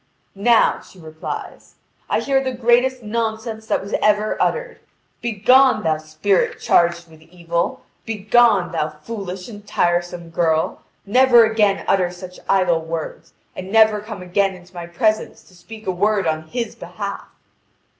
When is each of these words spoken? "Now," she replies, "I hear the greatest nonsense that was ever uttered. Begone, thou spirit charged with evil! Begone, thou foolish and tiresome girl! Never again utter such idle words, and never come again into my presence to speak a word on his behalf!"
"Now," 0.33 0.79
she 0.79 0.97
replies, 0.97 1.75
"I 2.09 2.21
hear 2.21 2.43
the 2.43 2.53
greatest 2.53 3.03
nonsense 3.03 3.67
that 3.67 3.83
was 3.83 3.93
ever 4.01 4.35
uttered. 4.41 4.79
Begone, 5.21 5.83
thou 5.83 5.99
spirit 5.99 6.59
charged 6.59 7.07
with 7.07 7.21
evil! 7.21 7.83
Begone, 8.07 8.71
thou 8.71 8.89
foolish 8.89 9.47
and 9.47 9.63
tiresome 9.67 10.31
girl! 10.31 10.81
Never 11.05 11.43
again 11.45 11.85
utter 11.87 12.09
such 12.09 12.39
idle 12.49 12.81
words, 12.83 13.33
and 13.55 13.71
never 13.71 13.99
come 14.01 14.23
again 14.23 14.55
into 14.55 14.73
my 14.73 14.87
presence 14.87 15.43
to 15.43 15.53
speak 15.55 15.85
a 15.85 15.91
word 15.91 16.25
on 16.25 16.47
his 16.47 16.73
behalf!" 16.73 17.25